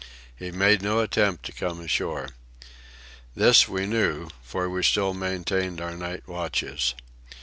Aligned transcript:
He 0.35 0.49
made 0.49 0.81
no 0.81 0.99
attempt 1.01 1.45
to 1.45 1.51
come 1.51 1.79
ashore. 1.79 2.29
This 3.35 3.67
we 3.67 3.85
knew, 3.85 4.29
for 4.41 4.67
we 4.67 4.81
still 4.81 5.13
maintained 5.13 5.79
our 5.79 5.95
night 5.95 6.27
watches. 6.27 6.95